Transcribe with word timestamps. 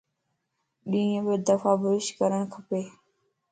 ڏينھن 0.89 1.21
ٻه 1.27 1.35
دفع 1.47 1.71
بروش 1.81 2.05
ڪرڻ 2.19 2.41
کپ 2.53 2.69